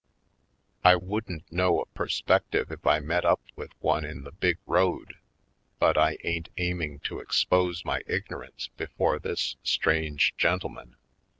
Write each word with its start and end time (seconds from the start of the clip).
I 0.83 0.95
wouldn't 0.95 1.51
know 1.51 1.79
a 1.79 1.85
perspective 1.85 2.71
if 2.71 2.87
I 2.87 2.99
met 2.99 3.23
up 3.23 3.39
with 3.55 3.69
one 3.81 4.03
in 4.03 4.23
the 4.23 4.31
big 4.31 4.57
road 4.65 5.13
but 5.77 5.95
I 5.95 6.17
ain't 6.23 6.49
aim 6.57 6.81
ing 6.81 6.99
to 7.01 7.19
expose 7.19 7.85
my 7.85 8.01
ignorance 8.07 8.69
before 8.77 9.19
this 9.19 9.57
strange 9.61 10.33
gentleman. 10.37 10.95